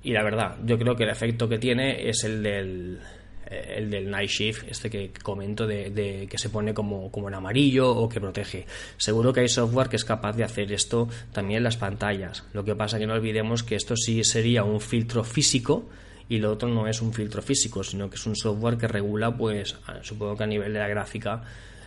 Y 0.04 0.12
la 0.12 0.22
verdad, 0.22 0.58
yo 0.64 0.78
creo 0.78 0.96
que 0.96 1.06
el 1.06 1.10
efecto 1.10 1.50
que 1.50 1.58
tiene 1.58 2.08
es 2.08 2.24
el 2.24 2.44
del, 2.44 3.00
eh, 3.48 3.74
el 3.78 3.90
del 3.90 4.12
Night 4.12 4.30
Shift, 4.30 4.66
este 4.70 4.92
que 4.92 5.12
comento 5.24 5.66
de, 5.66 6.28
que 6.30 6.38
se 6.38 6.50
pone 6.50 6.76
como, 6.76 7.12
como 7.12 7.28
en 7.28 7.34
amarillo 7.34 7.90
o 7.90 8.08
que 8.08 8.22
protege. 8.22 8.68
Seguro 8.98 9.34
que 9.34 9.40
hay 9.40 9.50
software 9.50 9.90
que 9.90 9.96
es 9.96 10.06
capaz 10.06 10.36
de 10.36 10.44
hacer 10.44 10.72
esto 10.72 11.10
también 11.32 11.58
en 11.58 11.64
las 11.64 11.78
pantallas. 11.78 12.44
Lo 12.54 12.64
que 12.64 12.76
pasa 12.76 13.00
que 13.00 13.08
no 13.08 13.16
olvidemos 13.16 13.64
que 13.64 13.74
esto 13.74 13.96
sí 13.96 14.24
sería 14.24 14.64
un 14.64 14.80
filtro 14.80 15.24
físico 15.24 15.90
y 16.30 16.38
lo 16.38 16.52
otro 16.52 16.70
no 16.70 16.88
es 16.88 17.02
un 17.02 17.12
filtro 17.12 17.42
físico, 17.42 17.84
sino 17.84 18.10
que 18.10 18.16
es 18.16 18.26
un 18.26 18.36
software 18.36 18.78
que 18.78 18.88
regula, 18.88 19.36
pues 19.36 19.76
supongo 20.02 20.38
que 20.38 20.44
a 20.44 20.48
nivel 20.48 20.72
de 20.74 20.80
la 20.80 20.88
gráfica, 20.88 21.44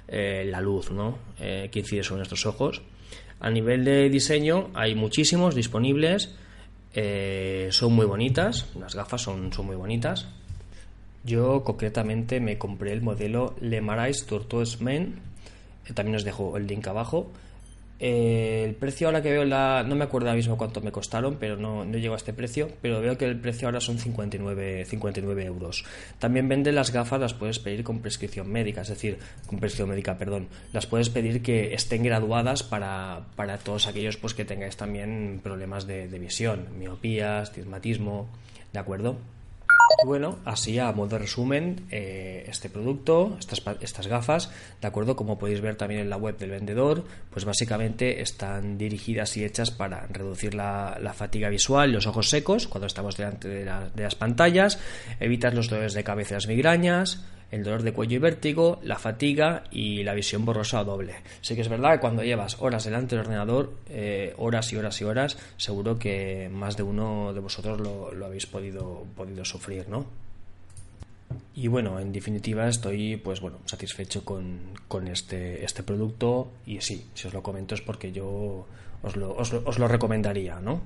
eh, 0.08 0.44
la 0.46 0.60
luz, 0.60 0.90
¿no? 0.90 1.18
Eh, 1.40 1.68
que 1.72 1.78
incide 1.78 2.02
sobre 2.02 2.18
nuestros 2.18 2.44
ojos. 2.46 2.82
A 3.40 3.50
nivel 3.50 3.84
de 3.84 4.10
diseño 4.10 4.70
hay 4.74 4.94
muchísimos 4.94 5.54
disponibles, 5.54 6.34
son 7.70 7.92
muy 7.94 8.04
bonitas, 8.04 8.68
las 8.78 8.94
gafas 8.94 9.22
son, 9.22 9.52
son 9.52 9.66
muy 9.66 9.76
bonitas, 9.76 10.26
yo 11.24 11.62
concretamente 11.62 12.40
me 12.40 12.58
compré 12.58 12.92
el 12.92 13.00
modelo 13.00 13.54
Le 13.60 13.80
Marais 13.80 14.26
Tortoise 14.26 14.82
Men, 14.82 15.20
eh, 15.86 15.92
también 15.92 16.16
os 16.16 16.24
dejo 16.24 16.56
el 16.56 16.66
link 16.66 16.86
abajo. 16.88 17.30
Eh, 18.04 18.64
el 18.64 18.74
precio 18.74 19.06
ahora 19.06 19.22
que 19.22 19.30
veo 19.30 19.44
la... 19.44 19.84
no 19.84 19.94
me 19.94 20.02
acuerdo 20.02 20.26
ahora 20.26 20.36
mismo 20.36 20.58
cuánto 20.58 20.80
me 20.80 20.90
costaron, 20.90 21.36
pero 21.38 21.56
no, 21.56 21.84
no 21.84 21.98
llego 21.98 22.14
a 22.14 22.16
este 22.16 22.32
precio, 22.32 22.68
pero 22.82 23.00
veo 23.00 23.16
que 23.16 23.26
el 23.26 23.38
precio 23.38 23.68
ahora 23.68 23.80
son 23.80 23.96
59, 23.96 24.86
59 24.86 25.44
euros. 25.44 25.84
También 26.18 26.48
vende 26.48 26.72
las 26.72 26.90
gafas, 26.92 27.20
las 27.20 27.32
puedes 27.32 27.60
pedir 27.60 27.84
con 27.84 28.00
prescripción 28.00 28.50
médica, 28.50 28.80
es 28.80 28.88
decir, 28.88 29.18
con 29.46 29.60
prescripción 29.60 29.90
médica, 29.90 30.18
perdón. 30.18 30.48
Las 30.72 30.86
puedes 30.86 31.10
pedir 31.10 31.42
que 31.42 31.74
estén 31.74 32.02
graduadas 32.02 32.64
para, 32.64 33.20
para 33.36 33.58
todos 33.58 33.86
aquellos 33.86 34.16
pues, 34.16 34.34
que 34.34 34.44
tengáis 34.44 34.76
también 34.76 35.38
problemas 35.40 35.86
de, 35.86 36.08
visión, 36.18 36.66
miopías, 36.76 37.50
astigmatismo, 37.50 38.28
¿de 38.72 38.80
acuerdo? 38.80 39.16
Bueno, 40.04 40.38
así 40.44 40.78
a 40.78 40.92
modo 40.92 41.10
de 41.10 41.18
resumen, 41.18 41.86
eh, 41.90 42.44
este 42.48 42.68
producto, 42.68 43.36
estas, 43.38 43.62
estas 43.80 44.06
gafas, 44.06 44.50
de 44.80 44.88
acuerdo, 44.88 45.16
como 45.16 45.38
podéis 45.38 45.60
ver 45.60 45.76
también 45.76 46.00
en 46.00 46.10
la 46.10 46.16
web 46.16 46.38
del 46.38 46.50
vendedor, 46.50 47.04
pues 47.30 47.44
básicamente 47.44 48.20
están 48.20 48.78
dirigidas 48.78 49.36
y 49.36 49.44
hechas 49.44 49.70
para 49.70 50.06
reducir 50.08 50.54
la, 50.54 50.98
fatiga 51.14 51.50
visual 51.50 51.92
los 51.92 52.06
ojos 52.06 52.30
secos 52.30 52.66
cuando 52.66 52.86
estamos 52.86 53.16
delante 53.16 53.46
de, 53.46 53.64
de 53.64 54.02
las 54.02 54.14
pantallas, 54.14 54.78
evitar 55.20 55.54
los 55.54 55.68
dolores 55.68 55.92
de 55.94 56.04
cabeza 56.04 56.34
y 56.34 56.36
las 56.36 56.46
migrañas, 56.46 57.24
el 57.52 57.62
dolor 57.62 57.82
de 57.82 57.92
cuello 57.92 58.16
y 58.16 58.18
vértigo, 58.18 58.80
la 58.82 58.98
fatiga 58.98 59.64
y 59.70 60.02
la 60.02 60.14
visión 60.14 60.44
borrosa 60.44 60.80
o 60.80 60.84
doble. 60.84 61.16
Sí 61.42 61.54
que 61.54 61.60
es 61.60 61.68
verdad 61.68 61.92
que 61.92 62.00
cuando 62.00 62.24
llevas 62.24 62.56
horas 62.60 62.84
delante 62.84 63.14
del 63.14 63.26
ordenador, 63.26 63.74
eh, 63.90 64.34
horas 64.38 64.72
y 64.72 64.76
horas 64.76 64.98
y 65.02 65.04
horas, 65.04 65.36
seguro 65.58 65.98
que 65.98 66.50
más 66.50 66.78
de 66.78 66.82
uno 66.82 67.34
de 67.34 67.40
vosotros 67.40 67.78
lo, 67.78 68.24
habéis 68.24 68.46
podido, 68.46 69.04
sufrir, 69.44 69.86
¿no? 69.88 70.06
Y 71.54 71.68
bueno, 71.68 72.00
en 72.00 72.10
definitiva 72.10 72.66
estoy 72.68 73.18
pues 73.18 73.42
bueno, 73.42 73.58
satisfecho 73.66 74.24
con, 74.24 75.08
este, 75.08 75.62
este 75.62 75.82
producto 75.82 76.48
y 76.64 76.80
sí, 76.80 77.06
si 77.12 77.28
os 77.28 77.34
lo 77.34 77.42
comento 77.42 77.74
es 77.74 77.82
porque 77.82 78.12
yo 78.12 78.66
os 79.02 79.16
lo, 79.16 79.88
recomendaría, 79.88 80.58
¿no? 80.58 80.80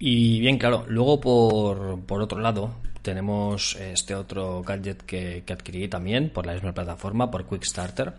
Y 0.00 0.40
bien, 0.40 0.58
claro, 0.58 0.84
luego 0.88 1.20
por 1.20 2.22
otro 2.22 2.40
lado, 2.40 2.72
tenemos 3.02 3.76
este 3.76 4.14
otro 4.14 4.62
gadget 4.62 5.02
que, 5.02 5.44
adquirí 5.48 5.88
también 5.88 6.30
por 6.30 6.46
la 6.46 6.54
misma 6.54 6.72
plataforma, 6.72 7.30
por 7.30 7.48
Quickstarter, 7.48 8.14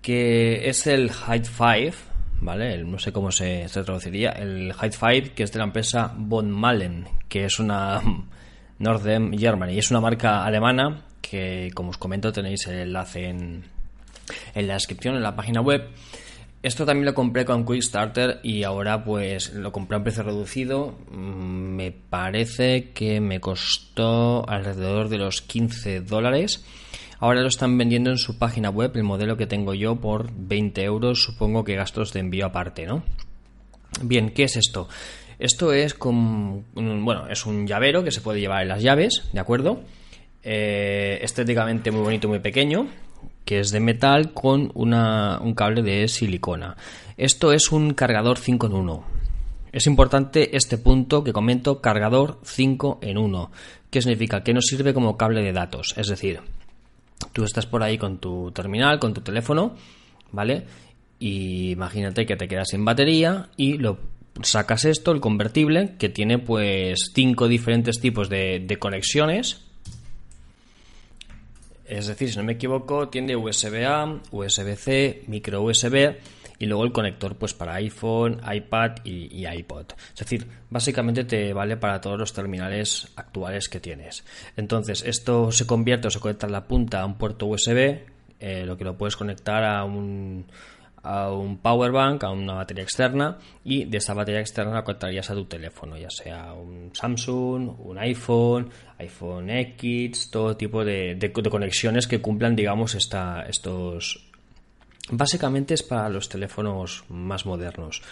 que 0.00 0.68
es 0.68 0.86
el 0.86 1.10
Hide 1.10 1.44
5, 1.44 1.96
¿vale? 2.40 2.82
no 2.84 2.98
sé 2.98 3.12
cómo 3.12 3.30
se, 3.30 3.66
traduciría. 3.68 4.30
El 4.30 4.72
Hide 4.72 4.92
5, 4.92 5.34
que 5.34 5.44
es 5.44 5.52
de 5.52 5.58
la 5.58 5.64
empresa 5.64 6.12
Von 6.16 6.50
Malen, 6.50 7.06
que 7.28 7.44
es 7.44 7.58
una 7.58 8.02
Northern 8.78 9.36
Germany, 9.38 9.78
es 9.78 9.90
una 9.90 10.00
marca 10.00 10.44
alemana 10.44 11.04
que, 11.20 11.70
como 11.74 11.90
os 11.90 11.98
comento, 11.98 12.32
tenéis 12.32 12.66
el 12.66 12.80
enlace 12.80 13.28
en, 13.28 13.64
en 14.54 14.66
la 14.66 14.74
descripción, 14.74 15.14
en 15.14 15.22
la 15.22 15.36
página 15.36 15.60
web. 15.60 15.88
Esto 16.62 16.86
también 16.86 17.06
lo 17.06 17.14
compré 17.14 17.44
con 17.44 17.66
Quickstarter 17.66 18.38
y 18.44 18.62
ahora 18.62 19.04
pues 19.04 19.52
lo 19.52 19.72
compré 19.72 19.96
a 19.96 19.98
un 19.98 20.04
precio 20.04 20.22
reducido. 20.22 20.96
Mm, 21.10 21.74
me 21.74 21.90
parece 21.90 22.90
que 22.92 23.20
me 23.20 23.40
costó 23.40 24.48
alrededor 24.48 25.08
de 25.08 25.18
los 25.18 25.42
15 25.42 26.02
dólares. 26.02 26.64
Ahora 27.18 27.40
lo 27.40 27.48
están 27.48 27.76
vendiendo 27.76 28.10
en 28.10 28.18
su 28.18 28.38
página 28.38 28.70
web, 28.70 28.92
el 28.94 29.02
modelo 29.02 29.36
que 29.36 29.46
tengo 29.46 29.74
yo, 29.74 29.96
por 29.96 30.30
20 30.32 30.82
euros, 30.84 31.22
supongo 31.22 31.64
que 31.64 31.74
gastos 31.74 32.12
de 32.12 32.20
envío 32.20 32.46
aparte, 32.46 32.86
¿no? 32.86 33.02
Bien, 34.02 34.30
¿qué 34.30 34.44
es 34.44 34.56
esto? 34.56 34.88
Esto 35.38 35.72
es 35.72 35.94
como, 35.94 36.64
bueno, 36.74 37.28
es 37.28 37.44
un 37.44 37.66
llavero 37.66 38.04
que 38.04 38.12
se 38.12 38.20
puede 38.20 38.40
llevar 38.40 38.62
en 38.62 38.68
las 38.68 38.82
llaves, 38.82 39.28
¿de 39.32 39.40
acuerdo? 39.40 39.82
Eh, 40.44 41.18
estéticamente 41.22 41.90
muy 41.90 42.02
bonito, 42.02 42.28
muy 42.28 42.40
pequeño 42.40 42.88
que 43.44 43.60
es 43.60 43.70
de 43.70 43.80
metal 43.80 44.32
con 44.32 44.70
un 44.74 45.54
cable 45.54 45.82
de 45.82 46.08
silicona. 46.08 46.76
Esto 47.16 47.52
es 47.52 47.72
un 47.72 47.94
cargador 47.94 48.38
5 48.38 48.66
en 48.66 48.72
1. 48.72 49.04
Es 49.72 49.86
importante 49.86 50.56
este 50.56 50.78
punto 50.78 51.24
que 51.24 51.32
comento, 51.32 51.80
cargador 51.80 52.38
5 52.44 53.00
en 53.02 53.18
1. 53.18 53.50
¿Qué 53.90 54.02
significa? 54.02 54.42
Que 54.42 54.54
no 54.54 54.60
sirve 54.60 54.94
como 54.94 55.16
cable 55.16 55.42
de 55.42 55.52
datos. 55.52 55.94
Es 55.96 56.08
decir, 56.08 56.40
tú 57.32 57.44
estás 57.44 57.66
por 57.66 57.82
ahí 57.82 57.98
con 57.98 58.18
tu 58.18 58.50
terminal, 58.52 58.98
con 58.98 59.14
tu 59.14 59.22
teléfono, 59.22 59.74
¿vale? 60.30 60.66
Y 61.18 61.70
imagínate 61.70 62.26
que 62.26 62.36
te 62.36 62.48
quedas 62.48 62.68
sin 62.70 62.84
batería 62.84 63.48
y 63.56 63.78
lo 63.78 63.98
sacas 64.42 64.84
esto, 64.84 65.12
el 65.12 65.20
convertible, 65.20 65.94
que 65.98 66.08
tiene 66.08 66.38
pues 66.38 67.12
cinco 67.14 67.48
diferentes 67.48 68.00
tipos 68.00 68.28
de 68.28 68.76
conexiones 68.78 69.71
es 71.86 72.06
decir, 72.06 72.30
si 72.30 72.36
no 72.38 72.44
me 72.44 72.52
equivoco, 72.52 73.08
tiene 73.08 73.36
USB-A, 73.36 74.20
USB-C, 74.30 75.24
micro 75.26 75.62
USB 75.62 76.16
y 76.58 76.66
luego 76.66 76.84
el 76.84 76.92
conector 76.92 77.34
pues 77.36 77.54
para 77.54 77.74
iPhone, 77.74 78.40
iPad 78.48 78.98
y, 79.04 79.46
iPod. 79.46 79.86
Es 80.12 80.20
decir, 80.20 80.46
básicamente 80.70 81.24
te 81.24 81.52
vale 81.52 81.76
para 81.76 82.00
todos 82.00 82.18
los 82.18 82.32
terminales 82.32 83.08
actuales 83.16 83.68
que 83.68 83.80
tienes. 83.80 84.24
Entonces, 84.56 85.02
esto 85.04 85.50
se 85.50 85.66
convierte 85.66 86.06
o 86.06 86.10
se 86.10 86.20
conecta 86.20 86.46
en 86.46 86.52
la 86.52 86.68
punta 86.68 87.00
a 87.00 87.06
un 87.06 87.18
puerto 87.18 87.46
USB, 87.46 88.02
eh, 88.38 88.64
lo 88.64 88.76
que 88.76 88.84
lo 88.84 88.96
puedes 88.96 89.16
conectar 89.16 89.64
a 89.64 89.82
un 89.82 90.46
a 91.02 91.32
un 91.32 91.58
power 91.58 91.90
bank, 91.90 92.24
a 92.24 92.30
una 92.30 92.54
batería 92.54 92.84
externa 92.84 93.38
y 93.64 93.84
de 93.84 93.98
esa 93.98 94.14
batería 94.14 94.40
externa 94.40 94.72
la 94.72 94.84
conectarías 94.84 95.30
a 95.30 95.34
tu 95.34 95.44
teléfono, 95.46 95.96
ya 95.96 96.10
sea 96.10 96.52
un 96.52 96.90
Samsung, 96.92 97.80
un 97.80 97.98
iPhone, 97.98 98.70
iPhone 98.98 99.50
X, 99.50 100.30
todo 100.30 100.56
tipo 100.56 100.84
de, 100.84 101.32
conexiones 101.50 102.06
que 102.06 102.20
cumplan, 102.20 102.56
digamos, 102.56 102.94
esta, 102.94 103.42
estos... 103.42 104.28
Básicamente 105.10 105.74
es 105.74 105.82
para 105.82 106.08
los 106.08 106.28
teléfonos 106.28 107.04
más 107.08 107.44
modernos. 107.44 108.02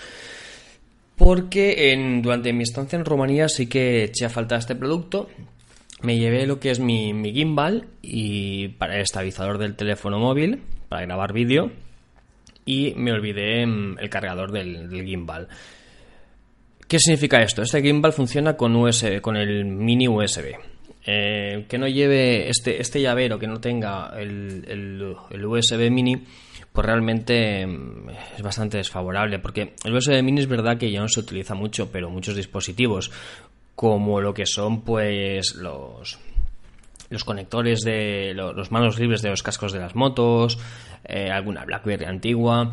Porque 1.17 1.93
en, 1.93 2.21
durante 2.21 2.53
mi 2.53 2.65
estancia 2.65 2.99
en 2.99 3.05
Rumanía 3.05 3.49
sí 3.49 3.69
que 3.69 4.05
eché 4.05 4.27
a 4.27 4.29
falta 4.29 4.57
este 4.57 4.75
producto. 4.75 5.29
Me 6.03 6.19
llevé 6.19 6.47
lo 6.47 6.59
que 6.59 6.71
es 6.71 6.81
mi, 6.81 7.13
gimbal 7.33 7.87
y 8.03 8.69
para 8.69 8.97
el 8.97 9.03
estabilizador 9.03 9.59
del 9.59 9.77
teléfono 9.77 10.19
móvil, 10.19 10.63
para 10.89 11.03
grabar 11.03 11.33
vídeo 11.33 11.71
y 12.65 12.95
me 12.97 13.13
olvidé 13.13 13.67
mm, 13.67 13.99
el 13.99 14.11
cargador 14.11 14.53
del, 14.53 14.89
gimbal. 14.91 15.49
¿Qué 16.87 16.99
significa 16.99 17.41
esto? 17.41 17.63
Este 17.63 17.83
gimbal 17.83 18.13
funciona 18.13 18.57
con, 18.57 18.75
USB, 18.75 19.21
con 19.21 19.37
el 19.37 19.65
mini 19.65 20.09
USB. 20.09 20.57
Eh, 21.07 21.65
que 21.67 21.79
no 21.79 21.89
lleve 21.89 22.49
este, 22.51 22.81
este 22.81 23.01
llavero, 23.01 23.39
que 23.39 23.47
no 23.47 23.59
tenga 23.59 24.13
el, 24.19 25.17
USB 25.33 25.91
mini, 25.91 26.23
pues 26.73 26.87
realmente 26.87 27.67
mm, 27.67 28.11
es 28.37 28.43
bastante 28.43 28.79
desfavorable. 28.79 29.39
Porque 29.39 29.75
el 29.85 29.95
USB 29.95 30.23
mini 30.23 30.41
es 30.41 30.49
verdad 30.49 30.79
que 30.79 30.91
ya 30.91 31.01
no 31.01 31.09
se 31.09 31.21
utiliza 31.21 31.55
mucho, 31.55 31.91
pero 31.91 32.11
muchos 32.11 32.37
dispositivos, 32.37 33.11
como 33.75 34.21
lo 34.21 34.35
que 34.35 34.47
son 34.47 34.83
pues 34.83 35.55
los, 35.55 36.19
los 37.11 37.25
conectores 37.25 37.81
de 37.81 38.33
los 38.35 38.71
manos 38.71 38.99
libres 38.99 39.21
de 39.21 39.31
los 39.31 39.43
cascos 39.43 39.73
de 39.73 39.81
las 39.81 39.95
motos, 39.95 40.59
eh, 41.05 41.31
alguna 41.31 41.65
BlackBerry 41.65 42.05
antigua, 42.05 42.73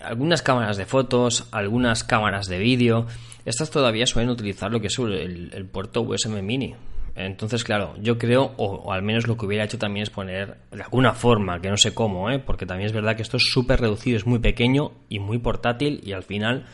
algunas 0.00 0.42
cámaras 0.42 0.76
de 0.76 0.86
fotos, 0.86 1.48
algunas 1.50 2.04
cámaras 2.04 2.46
de 2.46 2.58
vídeo. 2.58 3.06
Estas 3.44 3.70
todavía 3.70 4.06
suelen 4.06 4.30
utilizar 4.30 4.70
lo 4.70 4.80
que 4.80 4.86
es 4.86 4.98
el, 4.98 5.66
puerto 5.70 6.02
USB 6.02 6.42
mini. 6.42 6.74
Entonces, 7.14 7.64
claro, 7.64 7.94
yo 8.00 8.16
creo, 8.16 8.54
o, 8.56 8.92
al 8.92 9.02
menos 9.02 9.26
lo 9.26 9.36
que 9.36 9.44
hubiera 9.44 9.64
hecho 9.64 9.78
también 9.78 10.04
es 10.04 10.10
poner 10.10 10.56
de 10.70 10.82
alguna 10.82 11.12
forma, 11.12 11.60
que 11.60 11.68
no 11.68 11.76
sé 11.76 11.92
cómo, 11.92 12.30
¿eh? 12.30 12.38
porque 12.38 12.64
también 12.64 12.86
es 12.86 12.94
verdad 12.94 13.16
que 13.16 13.22
esto 13.22 13.36
es 13.36 13.52
súper 13.52 13.80
reducido, 13.80 14.16
es 14.16 14.26
muy 14.26 14.38
pequeño 14.38 14.92
y 15.08 15.18
muy 15.18 15.38
portátil 15.38 16.00
y 16.04 16.12
al 16.12 16.22
final 16.22 16.66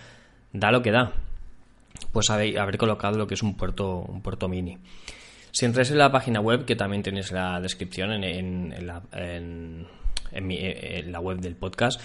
da 0.52 0.70
lo 0.70 0.82
que 0.82 0.92
da. 0.92 1.12
Pues 2.12 2.30
haber, 2.30 2.58
haber 2.58 2.78
colocado 2.78 3.18
lo 3.18 3.26
que 3.26 3.34
es 3.34 3.42
un 3.42 3.56
puerto, 3.56 3.98
un 3.98 4.22
puerto 4.22 4.46
mini. 4.46 4.78
Si 5.50 5.64
entráis 5.64 5.90
en 5.90 5.98
la 5.98 6.10
página 6.10 6.40
web, 6.40 6.64
que 6.64 6.76
también 6.76 7.02
tenéis 7.02 7.32
la 7.32 7.60
descripción 7.60 8.12
en, 8.12 8.86
la, 8.86 9.02
web 11.20 11.38
del 11.38 11.56
podcast, 11.56 12.00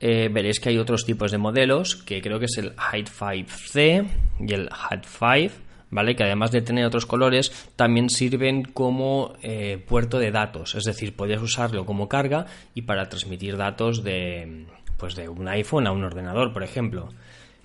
eh, 0.00 0.28
veréis 0.32 0.60
que 0.60 0.70
hay 0.70 0.78
otros 0.78 1.04
tipos 1.04 1.30
de 1.30 1.38
modelos, 1.38 1.96
que 1.96 2.20
creo 2.20 2.38
que 2.38 2.46
es 2.46 2.58
el 2.58 2.74
Height 2.76 3.08
5C 3.08 4.06
y 4.40 4.52
el 4.52 4.68
Height 4.68 5.04
5, 5.04 5.54
¿vale? 5.90 6.16
Que 6.16 6.24
además 6.24 6.50
de 6.50 6.62
tener 6.62 6.84
otros 6.84 7.06
colores, 7.06 7.70
también 7.76 8.10
sirven 8.10 8.64
como 8.64 9.34
eh, 9.42 9.82
puerto 9.86 10.18
de 10.18 10.30
datos. 10.30 10.74
Es 10.74 10.84
decir, 10.84 11.16
podéis 11.16 11.40
usarlo 11.40 11.86
como 11.86 12.08
carga 12.08 12.46
y 12.74 12.82
para 12.82 13.08
transmitir 13.08 13.56
datos 13.56 14.02
de, 14.02 14.66
pues 14.96 15.14
de 15.14 15.28
un 15.28 15.48
iPhone 15.48 15.86
a 15.86 15.92
un 15.92 16.04
ordenador, 16.04 16.52
por 16.52 16.62
ejemplo. 16.62 17.08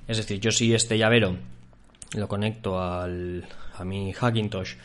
Es 0.07 0.17
decir, 0.17 0.39
yo 0.39 0.51
si 0.51 0.73
este 0.73 0.97
llavero 0.97 1.37
lo 2.15 2.27
conecto 2.27 2.81
al, 2.81 3.45
a 3.77 3.83
mi 3.83 4.13
Hackintosh 4.13 4.75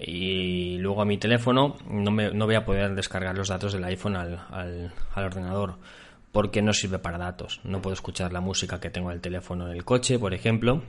y 0.00 0.78
luego 0.78 1.02
a 1.02 1.04
mi 1.04 1.18
teléfono, 1.18 1.76
no, 1.88 2.10
me, 2.10 2.30
no 2.32 2.46
voy 2.46 2.54
a 2.54 2.64
poder 2.64 2.94
descargar 2.94 3.36
los 3.36 3.48
datos 3.48 3.72
del 3.72 3.84
iPhone 3.84 4.16
al, 4.16 4.40
al, 4.50 4.92
ordenador 5.14 5.76
porque 6.32 6.62
no 6.62 6.72
sirve 6.72 6.98
para 6.98 7.18
datos. 7.18 7.60
No 7.64 7.82
puedo 7.82 7.94
escuchar 7.94 8.32
la 8.32 8.40
música 8.40 8.80
que 8.80 8.90
tengo 8.90 9.10
en 9.10 9.16
el 9.16 9.20
teléfono 9.20 9.68
en 9.68 9.76
el 9.76 9.84
coche, 9.84 10.18
por 10.18 10.32
ejemplo, 10.32 10.82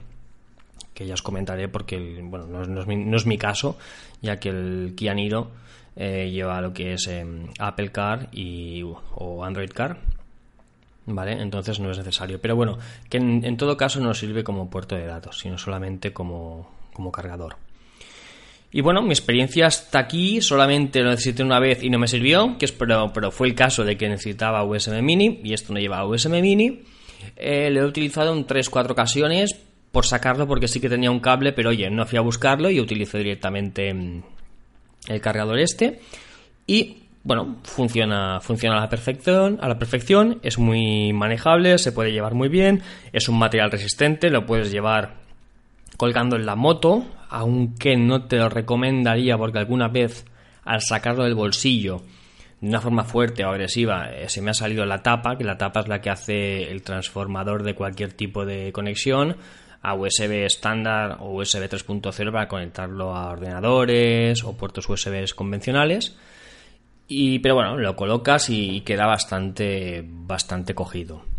que 0.94 1.06
ya 1.06 1.14
os 1.14 1.22
comentaré 1.22 1.68
porque 1.68 2.22
bueno, 2.22 2.46
no, 2.46 3.16
es 3.16 3.26
mi, 3.26 3.38
caso, 3.38 3.76
ya 4.22 4.38
que 4.40 4.48
el 4.48 4.94
Kia 4.96 5.12
Niro 5.12 5.50
eh, 5.96 6.30
lleva 6.30 6.60
lo 6.62 6.72
que 6.72 6.94
es 6.94 7.06
em, 7.08 7.48
Apple 7.58 7.92
Car 7.92 8.28
y, 8.32 8.82
o 8.82 9.44
Android 9.44 9.70
Car. 9.70 9.98
¿Vale? 11.06 11.32
Entonces 11.32 11.80
no 11.80 11.90
es 11.90 11.98
necesario. 11.98 12.40
Pero 12.40 12.56
bueno, 12.56 12.78
que 13.10 13.18
en, 13.18 13.56
todo 13.58 13.76
caso 13.76 14.00
no 14.00 14.14
sirve 14.14 14.42
como 14.42 14.70
puerto 14.70 14.96
de 14.96 15.04
datos, 15.04 15.38
sino 15.38 15.58
solamente 15.58 16.14
como, 16.14 16.70
como 16.94 17.12
cargador. 17.12 17.56
Y 18.76 18.80
bueno, 18.80 19.02
mi 19.02 19.10
experiencia 19.10 19.68
hasta 19.68 20.00
aquí 20.00 20.42
solamente 20.42 21.00
lo 21.00 21.10
necesité 21.10 21.44
una 21.44 21.60
vez 21.60 21.84
y 21.84 21.90
no 21.90 22.00
me 22.00 22.08
sirvió, 22.08 22.58
que 22.58 22.64
es, 22.64 22.72
pero, 22.72 23.12
pero 23.14 23.30
fue 23.30 23.46
el 23.46 23.54
caso 23.54 23.84
de 23.84 23.96
que 23.96 24.08
necesitaba 24.08 24.64
USB 24.64 25.00
mini 25.00 25.40
y 25.44 25.52
esto 25.52 25.72
no 25.72 25.78
lleva 25.78 26.04
USB 26.04 26.40
mini. 26.42 26.82
Eh, 27.36 27.70
lo 27.70 27.82
he 27.82 27.84
utilizado 27.84 28.34
en 28.34 28.44
3-4 28.44 28.90
ocasiones 28.90 29.54
por 29.92 30.06
sacarlo 30.06 30.48
porque 30.48 30.66
sí 30.66 30.80
que 30.80 30.88
tenía 30.88 31.12
un 31.12 31.20
cable, 31.20 31.52
pero 31.52 31.70
oye, 31.70 31.88
no 31.88 32.04
fui 32.04 32.18
a 32.18 32.22
buscarlo 32.22 32.68
y 32.68 32.80
utilicé 32.80 33.18
directamente 33.18 33.94
mm, 33.94 34.24
el 35.06 35.20
cargador 35.20 35.60
este. 35.60 36.00
Y 36.66 36.96
bueno, 37.22 37.58
funciona, 37.62 38.40
funciona 38.40 38.78
a 38.78 38.80
la 38.80 38.88
perfección, 38.88 39.56
a 39.62 39.68
la 39.68 39.78
perfección, 39.78 40.40
es 40.42 40.58
muy 40.58 41.12
manejable, 41.12 41.78
se 41.78 41.92
puede 41.92 42.10
llevar 42.10 42.34
muy 42.34 42.48
bien, 42.48 42.82
es 43.12 43.28
un 43.28 43.38
material 43.38 43.70
resistente, 43.70 44.30
lo 44.30 44.46
puedes 44.46 44.72
llevar 44.72 45.23
colgando 45.96 46.36
en 46.36 46.46
la 46.46 46.56
moto, 46.56 47.04
aunque 47.28 47.96
no 47.96 48.24
te 48.24 48.36
lo 48.36 48.48
recomendaría 48.48 49.36
porque 49.36 49.58
alguna 49.58 49.88
vez 49.88 50.24
al 50.64 50.80
sacarlo 50.80 51.24
del 51.24 51.34
bolsillo 51.34 52.02
de 52.60 52.68
una 52.68 52.80
forma 52.80 53.04
fuerte 53.04 53.44
o 53.44 53.50
agresiva 53.50 54.10
eh, 54.10 54.28
se 54.28 54.40
me 54.40 54.50
ha 54.50 54.54
salido 54.54 54.86
la 54.86 55.02
tapa, 55.02 55.36
que 55.36 55.44
la 55.44 55.58
tapa 55.58 55.80
es 55.80 55.88
la 55.88 56.00
que 56.00 56.10
hace 56.10 56.70
el 56.70 56.82
transformador 56.82 57.62
de 57.62 57.74
cualquier 57.74 58.12
tipo 58.12 58.46
de 58.46 58.72
conexión 58.72 59.36
a 59.82 59.94
USB 59.94 60.46
estándar 60.46 61.18
o 61.20 61.34
USB 61.34 61.68
3.0 61.68 62.32
para 62.32 62.48
conectarlo 62.48 63.14
a 63.14 63.30
ordenadores 63.30 64.42
o 64.42 64.56
puertos 64.56 64.88
USB 64.88 65.34
convencionales. 65.34 66.16
Y, 67.06 67.40
pero 67.40 67.56
bueno, 67.56 67.76
lo 67.76 67.94
colocas 67.94 68.48
y 68.48 68.80
queda 68.80 69.04
bastante, 69.04 70.02
bastante 70.06 70.74
cogido. 70.74 71.33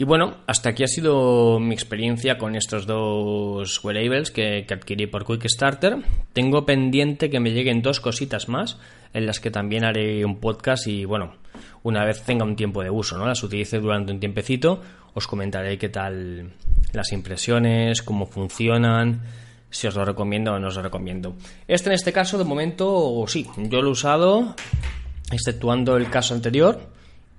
Y 0.00 0.04
bueno, 0.04 0.36
hasta 0.46 0.70
aquí 0.70 0.84
ha 0.84 0.86
sido 0.86 1.58
mi 1.58 1.74
experiencia 1.74 2.38
con 2.38 2.54
estos 2.54 2.86
dos 2.86 3.82
wearables 3.82 4.30
que, 4.30 4.64
adquirí 4.70 5.08
por 5.08 5.26
Quickstarter. 5.26 5.96
Tengo 6.32 6.64
pendiente 6.64 7.28
que 7.28 7.40
me 7.40 7.50
lleguen 7.50 7.82
dos 7.82 7.98
cositas 7.98 8.48
más, 8.48 8.78
en 9.12 9.26
las 9.26 9.40
que 9.40 9.50
también 9.50 9.84
haré 9.84 10.24
un 10.24 10.38
podcast 10.38 10.86
y 10.86 11.04
bueno, 11.04 11.34
una 11.82 12.04
vez 12.04 12.22
tenga 12.22 12.44
un 12.44 12.54
tiempo 12.54 12.84
de 12.84 12.90
uso, 12.90 13.18
¿no? 13.18 13.26
Las 13.26 13.42
utilice 13.42 13.80
durante 13.80 14.12
un 14.12 14.20
tiempecito, 14.20 14.80
os 15.14 15.26
comentaré 15.26 15.76
qué 15.78 15.88
tal 15.88 16.52
las 16.92 17.10
impresiones, 17.10 18.00
cómo 18.00 18.26
funcionan, 18.26 19.22
si 19.68 19.88
os 19.88 19.96
lo 19.96 20.04
recomiendo 20.04 20.52
o 20.52 20.60
no 20.60 20.68
os 20.68 20.76
lo 20.76 20.82
recomiendo. 20.82 21.34
Este 21.66 21.88
en 21.88 21.94
este 21.94 22.12
caso, 22.12 22.38
de 22.38 22.44
momento, 22.44 23.24
sí, 23.26 23.48
yo 23.56 23.82
lo 23.82 23.88
he 23.88 23.92
usado, 23.92 24.54
exceptuando 25.32 25.96
el 25.96 26.08
caso 26.08 26.34
anterior, 26.34 26.78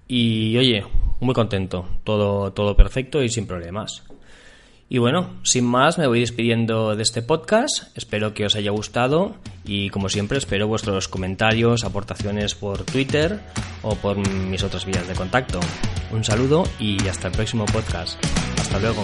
y 0.10 0.58
oye, 0.58 0.84
muy 1.20 1.34
contento, 1.34 1.86
todo, 2.04 2.52
todo 2.54 2.76
perfecto 2.76 3.24
y 3.24 3.30
sin 3.30 3.48
problemas. 3.48 4.04
Y 4.92 4.98
bueno, 4.98 5.30
sin 5.44 5.66
más, 5.66 6.00
me 6.00 6.08
voy 6.08 6.22
despidiendo 6.22 6.96
de 6.96 7.04
este 7.04 7.22
podcast. 7.22 7.96
Espero 7.96 8.34
que 8.34 8.46
os 8.46 8.56
haya 8.56 8.72
gustado 8.72 9.36
y 9.64 9.92
como 9.92 10.10
siempre 10.10 10.40
espero 10.40 10.68
vuestros 10.68 11.08
comentarios, 11.08 11.84
aportaciones 11.84 12.56
por 12.56 12.84
Twitter 12.86 13.40
o 13.84 13.94
por 13.96 14.18
mis 14.18 14.64
otras 14.64 14.86
vías 14.86 15.08
de 15.08 15.14
contacto. 15.14 15.60
Un 16.12 16.24
saludo 16.24 16.64
y 16.80 17.08
hasta 17.08 17.28
el 17.28 17.34
próximo 17.34 17.66
podcast. 17.66 18.18
Hasta 18.58 18.80
luego. 18.80 19.04